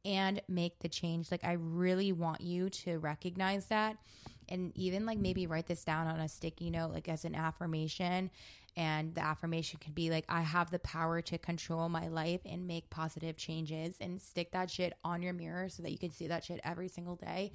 [0.07, 1.31] and make the change.
[1.31, 3.97] Like i really want you to recognize that.
[4.49, 8.31] And even like maybe write this down on a sticky note like as an affirmation.
[8.77, 12.67] And the affirmation could be like i have the power to control my life and
[12.67, 13.97] make positive changes.
[14.01, 16.89] And stick that shit on your mirror so that you can see that shit every
[16.89, 17.53] single day.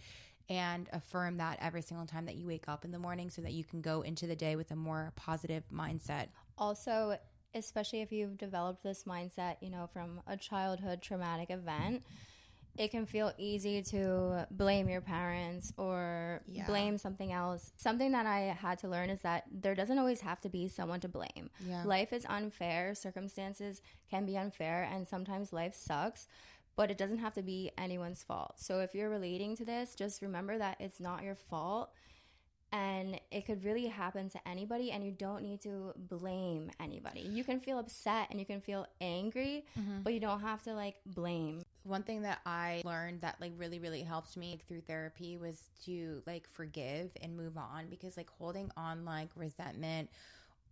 [0.50, 3.54] And affirm that every single time that you wake up in the morning so that
[3.54, 6.28] you can go into the day with a more positive mindset.
[6.58, 7.18] Also
[7.54, 12.02] especially if you've developed this mindset you know from a childhood traumatic event
[12.78, 16.66] it can feel easy to blame your parents or yeah.
[16.66, 17.74] blame something else.
[17.78, 21.00] Something that I had to learn is that there doesn't always have to be someone
[21.02, 21.50] to blame.
[21.66, 21.84] Yeah.
[21.84, 26.28] Life is unfair, circumstances can be unfair, and sometimes life sucks,
[26.76, 28.56] but it doesn't have to be anyone's fault.
[28.58, 31.92] So if you're relating to this, just remember that it's not your fault
[32.72, 37.44] and it could really happen to anybody and you don't need to blame anybody you
[37.44, 40.02] can feel upset and you can feel angry mm-hmm.
[40.04, 43.80] but you don't have to like blame one thing that i learned that like really
[43.80, 48.72] really helped me through therapy was to like forgive and move on because like holding
[48.78, 50.10] on like resentment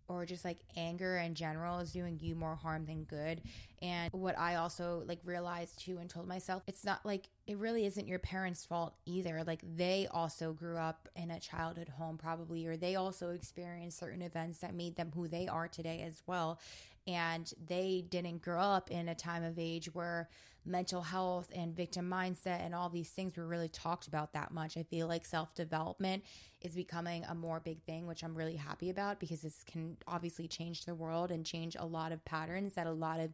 [0.09, 3.41] or just like anger in general is doing you more harm than good.
[3.81, 7.85] And what I also like realized too and told myself, it's not like it really
[7.85, 9.43] isn't your parents' fault either.
[9.45, 14.21] Like they also grew up in a childhood home, probably, or they also experienced certain
[14.21, 16.59] events that made them who they are today as well.
[17.07, 20.29] And they didn't grow up in a time of age where
[20.65, 24.77] mental health and victim mindset and all these things were really talked about that much.
[24.77, 26.23] I feel like self development
[26.61, 30.47] is becoming a more big thing, which I'm really happy about because this can obviously
[30.47, 33.31] change the world and change a lot of patterns that a lot of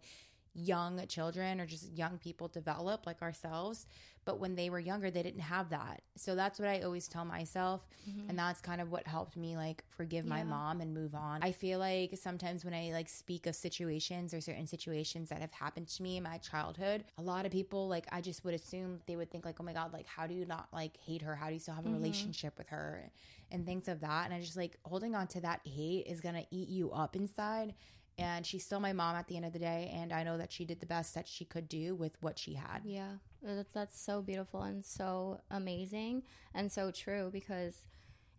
[0.55, 3.85] young children or just young people develop like ourselves
[4.23, 7.25] but when they were younger they didn't have that so that's what i always tell
[7.25, 8.29] myself mm-hmm.
[8.29, 10.29] and that's kind of what helped me like forgive yeah.
[10.29, 14.33] my mom and move on i feel like sometimes when i like speak of situations
[14.33, 17.89] or certain situations that have happened to me in my childhood a lot of people
[17.89, 20.33] like i just would assume they would think like oh my god like how do
[20.33, 21.97] you not like hate her how do you still have a mm-hmm.
[21.97, 23.11] relationship with her
[23.51, 26.43] and things of that and i just like holding on to that hate is gonna
[26.49, 27.73] eat you up inside
[28.17, 30.51] and she's still my mom at the end of the day and i know that
[30.51, 32.81] she did the best that she could do with what she had.
[32.83, 33.13] Yeah.
[33.41, 36.23] That's, that's so beautiful and so amazing
[36.53, 37.75] and so true because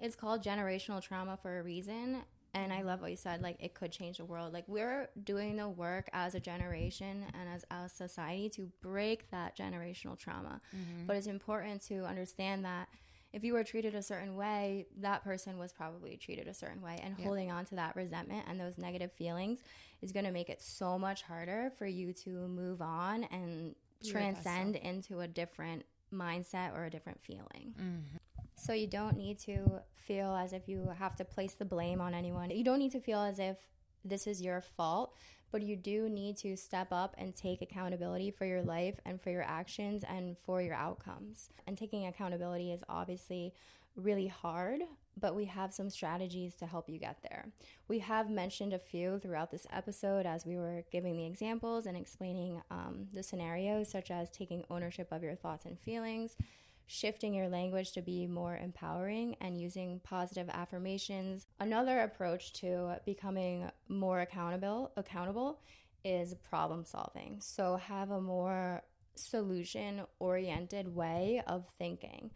[0.01, 2.23] it's called generational trauma for a reason.
[2.55, 4.53] And i love what you said like it could change the world.
[4.53, 9.57] Like we're doing the work as a generation and as a society to break that
[9.57, 10.61] generational trauma.
[10.75, 11.07] Mm-hmm.
[11.07, 12.89] but it's important to understand that
[13.37, 16.99] if you were treated a certain way, that person was probably treated a certain way.
[17.05, 19.59] And holding on to that resentment and those negative feelings
[20.01, 23.75] is going to make it so much harder for you to move on and
[24.09, 27.75] transcend into a different mindset or a different feeling.
[27.79, 28.17] Mm-hmm.
[28.55, 32.15] So you don't need to feel as if you have to place the blame on
[32.15, 32.49] anyone.
[32.49, 33.59] You don't need to feel as if
[34.03, 35.15] this is your fault
[35.51, 39.31] but you do need to step up and take accountability for your life and for
[39.31, 41.51] your actions and for your outcomes.
[41.67, 43.55] And taking accountability is obviously
[43.97, 44.83] really hard,
[45.19, 47.47] but we have some strategies to help you get there.
[47.89, 51.97] We have mentioned a few throughout this episode as we were giving the examples and
[51.97, 56.37] explaining um, the scenarios, such as taking ownership of your thoughts and feelings,
[56.87, 61.47] shifting your language to be more empowering and using positive affirmations.
[61.59, 65.61] Another approach to becoming more accountable accountable
[66.05, 67.39] is problem solving.
[67.41, 68.83] So have a more
[69.17, 72.31] solution oriented way of thinking.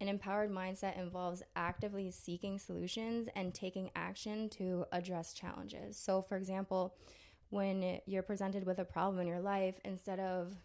[0.00, 5.96] An empowered mindset involves actively seeking solutions and taking action to address challenges.
[5.96, 6.96] So, for example,
[7.50, 10.56] when you're presented with a problem in your life, instead of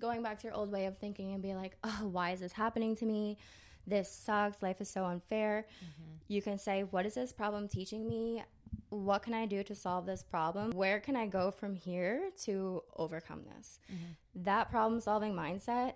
[0.00, 2.52] going back to your old way of thinking and be like, oh, why is this
[2.52, 3.38] happening to me?
[3.86, 4.62] This sucks.
[4.62, 5.66] Life is so unfair.
[5.78, 6.12] Mm-hmm.
[6.28, 8.42] You can say, what is this problem teaching me?
[8.88, 10.72] What can I do to solve this problem?
[10.72, 13.78] Where can I go from here to overcome this?
[13.92, 14.42] Mm-hmm.
[14.44, 15.94] That problem solving mindset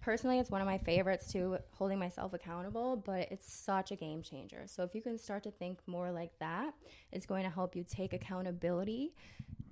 [0.00, 4.22] personally it's one of my favorites to holding myself accountable but it's such a game
[4.22, 6.74] changer so if you can start to think more like that
[7.12, 9.14] it's going to help you take accountability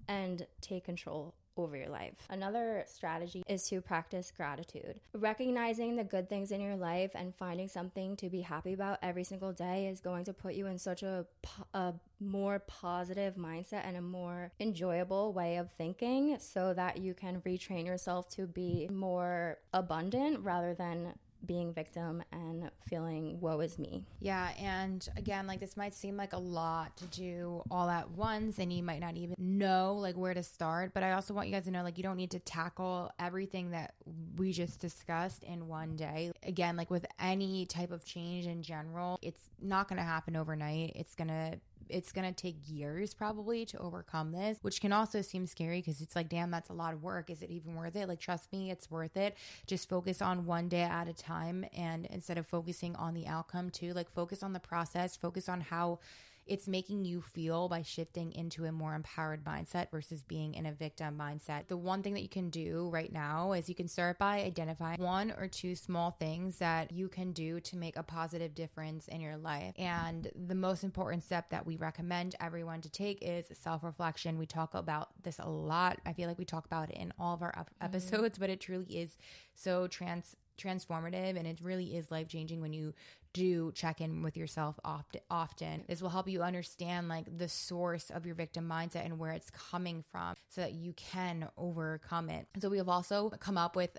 [0.06, 2.14] and take control over your life.
[2.30, 5.00] Another strategy is to practice gratitude.
[5.12, 9.24] Recognizing the good things in your life and finding something to be happy about every
[9.24, 11.26] single day is going to put you in such a,
[11.74, 17.40] a more positive mindset and a more enjoyable way of thinking so that you can
[17.42, 21.14] retrain yourself to be more abundant rather than
[21.46, 24.04] being victim and feeling woe is me.
[24.20, 28.58] Yeah, and again, like this might seem like a lot to do all at once
[28.58, 31.54] and you might not even know like where to start, but I also want you
[31.54, 33.94] guys to know like you don't need to tackle everything that
[34.36, 36.32] we just discussed in one day.
[36.42, 40.92] Again, like with any type of change in general, it's not going to happen overnight.
[40.94, 41.58] It's going to
[41.90, 46.00] it's going to take years probably to overcome this, which can also seem scary because
[46.00, 47.30] it's like, damn, that's a lot of work.
[47.30, 48.08] Is it even worth it?
[48.08, 49.36] Like, trust me, it's worth it.
[49.66, 51.64] Just focus on one day at a time.
[51.76, 55.60] And instead of focusing on the outcome, too, like, focus on the process, focus on
[55.60, 56.00] how
[56.48, 60.72] it's making you feel by shifting into a more empowered mindset versus being in a
[60.72, 61.68] victim mindset.
[61.68, 65.00] The one thing that you can do right now is you can start by identifying
[65.00, 69.20] one or two small things that you can do to make a positive difference in
[69.20, 69.74] your life.
[69.76, 74.38] And the most important step that we recommend everyone to take is self reflection.
[74.38, 76.00] We talk about this a lot.
[76.06, 77.84] I feel like we talk about it in all of our mm-hmm.
[77.84, 78.40] episodes, mm-hmm.
[78.40, 79.18] but it truly is
[79.54, 82.92] so trans transformative and it really is life changing when you
[83.38, 85.84] do check in with yourself oft- often.
[85.88, 89.50] This will help you understand like the source of your victim mindset and where it's
[89.50, 92.46] coming from so that you can overcome it.
[92.58, 93.96] So we have also come up with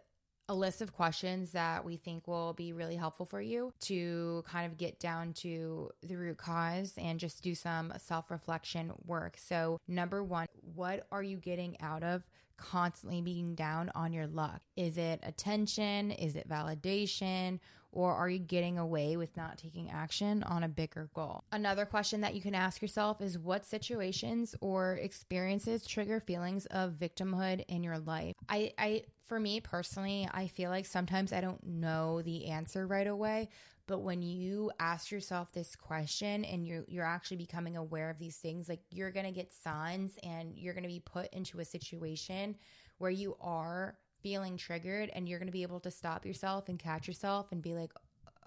[0.50, 4.66] a list of questions that we think will be really helpful for you to kind
[4.66, 9.38] of get down to the root cause and just do some self reflection work.
[9.38, 12.24] So, number one, what are you getting out of
[12.58, 14.62] constantly being down on your luck?
[14.76, 16.12] Is it attention?
[16.12, 17.60] Is it validation?
[17.92, 21.44] Or are you getting away with not taking action on a bigger goal?
[21.52, 26.94] Another question that you can ask yourself is what situations or experiences trigger feelings of
[26.94, 28.36] victimhood in your life?
[28.48, 33.08] I, I, for me personally, I feel like sometimes I don't know the answer right
[33.08, 33.50] away,
[33.86, 38.38] but when you ask yourself this question and you're you're actually becoming aware of these
[38.38, 42.56] things, like you're gonna get signs and you're gonna be put into a situation
[42.98, 47.08] where you are feeling triggered and you're gonna be able to stop yourself and catch
[47.08, 47.92] yourself and be like,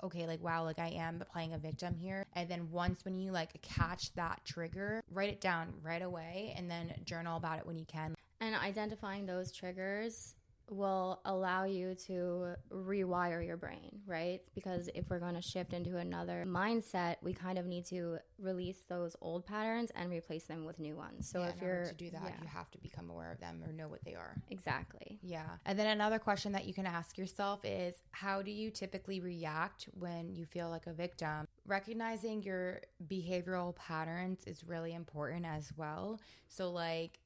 [0.02, 2.26] okay, like, wow, like I am playing a victim here.
[2.34, 6.68] And then once when you like catch that trigger, write it down right away and
[6.68, 8.16] then journal about it when you can.
[8.40, 10.34] And identifying those triggers
[10.70, 14.40] will allow you to rewire your brain, right?
[14.54, 18.78] Because if we're going to shift into another mindset, we kind of need to release
[18.88, 21.28] those old patterns and replace them with new ones.
[21.28, 22.42] So yeah, if you're to do that, yeah.
[22.42, 24.36] you have to become aware of them or know what they are.
[24.50, 25.18] Exactly.
[25.22, 25.48] Yeah.
[25.66, 29.88] And then another question that you can ask yourself is how do you typically react
[29.98, 31.46] when you feel like a victim?
[31.66, 36.20] Recognizing your behavioral patterns is really important as well.
[36.48, 37.18] So like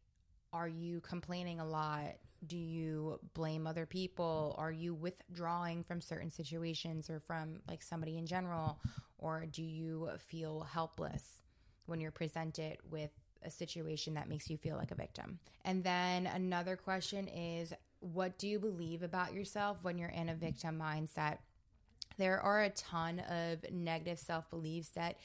[0.52, 2.16] are you complaining a lot?
[2.46, 4.54] Do you blame other people?
[4.58, 8.78] Are you withdrawing from certain situations or from like somebody in general?
[9.18, 11.42] Or do you feel helpless
[11.86, 13.10] when you're presented with
[13.42, 15.38] a situation that makes you feel like a victim?
[15.64, 20.34] And then another question is what do you believe about yourself when you're in a
[20.34, 21.38] victim mindset?
[22.18, 25.16] There are a ton of negative self beliefs that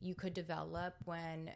[0.00, 1.50] you could develop when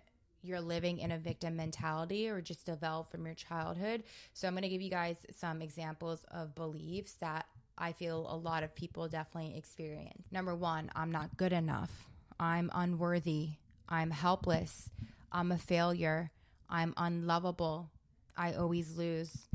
[0.44, 4.04] you're living in a victim mentality or just developed from your childhood.
[4.34, 7.46] So I'm going to give you guys some examples of beliefs that
[7.78, 10.24] I feel a lot of people definitely experience.
[10.30, 12.08] Number one, I'm not good enough.
[12.38, 13.50] I'm unworthy.
[13.88, 14.90] I'm helpless.
[15.32, 16.30] I'm a failure.
[16.68, 17.90] I'm unlovable.
[18.36, 19.48] I always lose.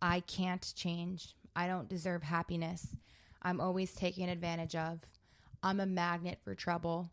[0.00, 1.34] I can't change.
[1.54, 2.96] I don't deserve happiness.
[3.42, 5.00] I'm always taken advantage of.
[5.62, 7.10] I'm a magnet for trouble.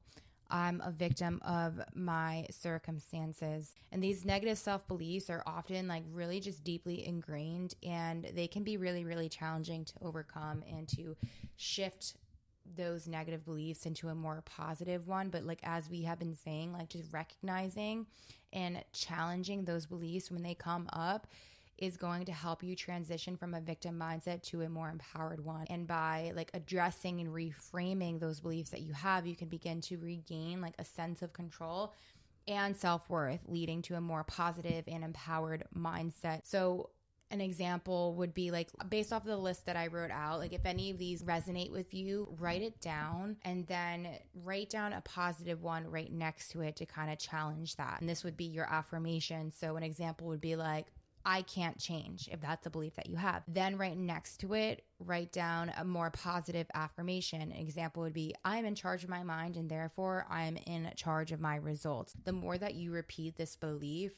[0.50, 3.74] I'm a victim of my circumstances.
[3.92, 8.64] And these negative self beliefs are often like really just deeply ingrained and they can
[8.64, 11.16] be really, really challenging to overcome and to
[11.56, 12.16] shift
[12.76, 15.30] those negative beliefs into a more positive one.
[15.30, 18.08] But like as we have been saying, like just recognizing
[18.52, 21.28] and challenging those beliefs when they come up
[21.78, 25.66] is going to help you transition from a victim mindset to a more empowered one.
[25.70, 29.98] And by like addressing and reframing those beliefs that you have, you can begin to
[29.98, 31.94] regain like a sense of control
[32.48, 36.42] and self worth, leading to a more positive and empowered mindset.
[36.44, 36.90] So,
[37.32, 40.66] an example would be like based off the list that I wrote out, like if
[40.66, 44.08] any of these resonate with you, write it down and then
[44.44, 48.02] write down a positive one right next to it to kind of challenge that.
[48.02, 49.52] And this would be your affirmation.
[49.52, 50.88] So, an example would be like,
[51.26, 53.44] I can't change if that's a belief that you have.
[53.48, 57.42] Then, right next to it, write down a more positive affirmation.
[57.42, 61.32] An example would be I'm in charge of my mind and therefore I'm in charge
[61.32, 62.14] of my results.
[62.26, 64.12] The more that you repeat this belief,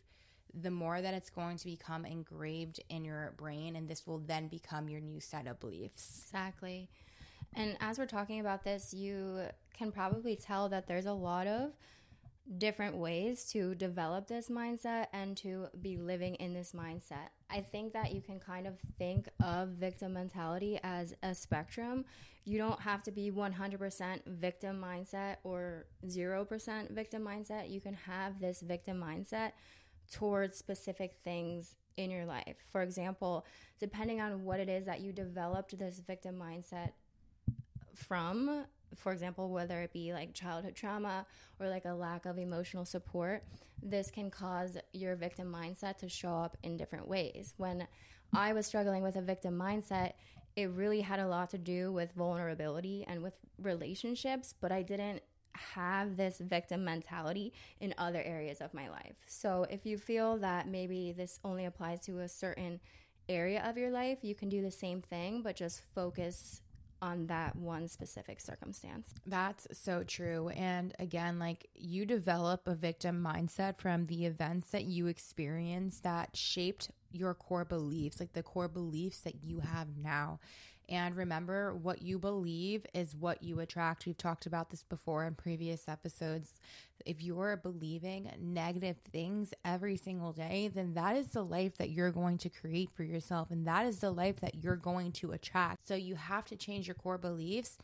[0.54, 4.48] the more that it's going to become engraved in your brain, and this will then
[4.48, 6.22] become your new set of beliefs.
[6.24, 6.90] Exactly.
[7.54, 9.42] And as we're talking about this, you
[9.78, 11.72] can probably tell that there's a lot of
[12.58, 17.30] different ways to develop this mindset and to be living in this mindset.
[17.50, 22.06] I think that you can kind of think of victim mentality as a spectrum.
[22.44, 27.72] You don't have to be 100% victim mindset or 0% victim mindset.
[27.72, 29.54] You can have this victim mindset
[30.12, 32.58] towards specific things in your life.
[32.72, 33.46] For example,
[33.80, 36.92] depending on what it is that you developed this victim mindset
[37.96, 38.66] from,
[38.96, 41.26] for example, whether it be like childhood trauma
[41.60, 43.44] or like a lack of emotional support,
[43.82, 47.54] this can cause your victim mindset to show up in different ways.
[47.58, 47.88] When
[48.34, 50.14] I was struggling with a victim mindset,
[50.56, 55.22] it really had a lot to do with vulnerability and with relationships, but I didn't
[55.56, 59.16] have this victim mentality in other areas of my life.
[59.28, 62.80] So if you feel that maybe this only applies to a certain
[63.28, 66.62] area of your life, you can do the same thing, but just focus
[67.02, 69.14] on that one specific circumstance.
[69.26, 70.50] That's so true.
[70.50, 76.36] And again, like you develop a victim mindset from the events that you experienced that
[76.36, 80.40] shaped your core beliefs, like the core beliefs that you have now.
[80.90, 84.06] And remember, what you believe is what you attract.
[84.06, 86.54] We've talked about this before in previous episodes.
[87.06, 92.12] If you're believing negative things every single day, then that is the life that you're
[92.12, 93.52] going to create for yourself.
[93.52, 95.88] And that is the life that you're going to attract.
[95.88, 97.78] So you have to change your core beliefs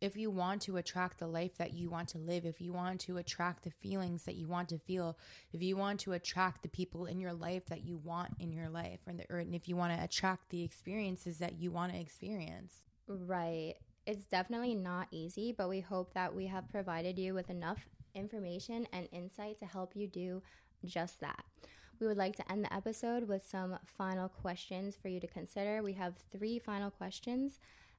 [0.00, 3.00] if you want to attract the life that you want to live, if you want
[3.00, 5.18] to attract the feelings that you want to feel,
[5.52, 8.68] if you want to attract the people in your life that you want in your
[8.68, 11.98] life, or, the, or if you want to attract the experiences that you want to
[11.98, 12.86] experience.
[13.08, 13.74] Right.
[14.06, 18.86] It's definitely not easy, but we hope that we have provided you with enough information
[18.92, 20.42] and insight to help you do
[20.84, 21.44] just that.
[22.00, 25.82] We would like to end the episode with some final questions for you to consider.
[25.82, 27.58] We have three final questions.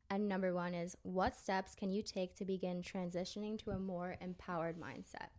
[0.10, 4.18] And number one is what steps can you take to begin transitioning to a more
[4.22, 5.30] empowered mindset?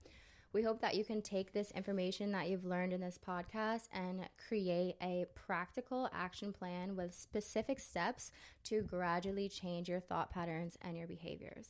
[0.53, 4.29] We hope that you can take this information that you've learned in this podcast and
[4.49, 8.33] create a practical action plan with specific steps
[8.65, 11.69] to gradually change your thought patterns and your behaviors.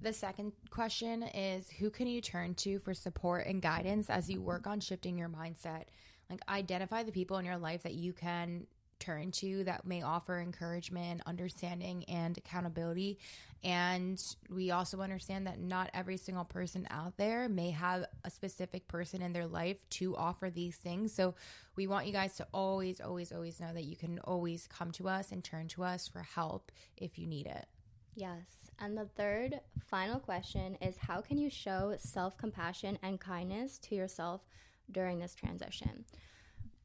[0.00, 4.40] The second question is Who can you turn to for support and guidance as you
[4.40, 5.84] work on shifting your mindset?
[6.30, 8.66] Like, identify the people in your life that you can
[9.04, 13.18] turn to that may offer encouragement, understanding, and accountability.
[13.62, 18.86] And we also understand that not every single person out there may have a specific
[18.88, 21.12] person in their life to offer these things.
[21.12, 21.34] So
[21.76, 25.08] we want you guys to always, always, always know that you can always come to
[25.08, 27.66] us and turn to us for help if you need it.
[28.14, 28.70] Yes.
[28.78, 33.94] And the third final question is how can you show self compassion and kindness to
[33.94, 34.42] yourself
[34.90, 36.04] during this transition?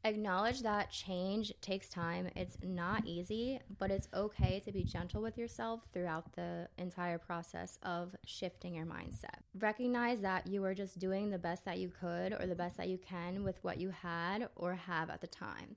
[0.05, 2.29] Acknowledge that change takes time.
[2.35, 7.77] It's not easy, but it's okay to be gentle with yourself throughout the entire process
[7.83, 9.41] of shifting your mindset.
[9.59, 12.87] Recognize that you are just doing the best that you could or the best that
[12.87, 15.75] you can with what you had or have at the time.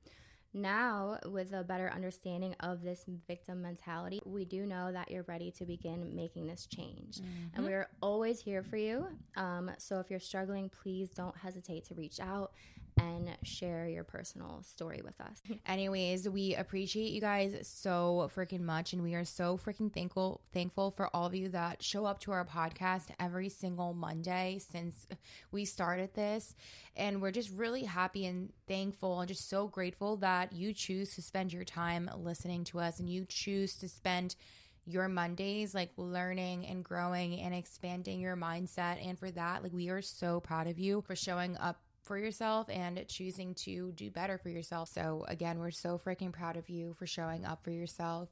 [0.54, 5.50] Now, with a better understanding of this victim mentality, we do know that you're ready
[5.52, 7.18] to begin making this change.
[7.18, 7.56] Mm-hmm.
[7.56, 9.06] And we're always here for you.
[9.36, 12.52] Um, so if you're struggling, please don't hesitate to reach out
[12.98, 15.42] and share your personal story with us.
[15.66, 20.90] Anyways, we appreciate you guys so freaking much and we are so freaking thankful thankful
[20.90, 25.06] for all of you that show up to our podcast every single Monday since
[25.52, 26.54] we started this
[26.96, 31.22] and we're just really happy and thankful and just so grateful that you choose to
[31.22, 34.36] spend your time listening to us and you choose to spend
[34.84, 39.88] your Mondays like learning and growing and expanding your mindset and for that like we
[39.88, 41.80] are so proud of you for showing up
[42.12, 44.90] for yourself and choosing to do better for yourself.
[44.90, 48.28] So, again, we're so freaking proud of you for showing up for yourself.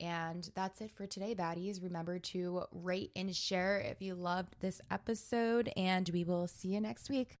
[0.00, 1.82] And that's it for today, baddies.
[1.82, 6.80] Remember to rate and share if you loved this episode, and we will see you
[6.80, 7.36] next week.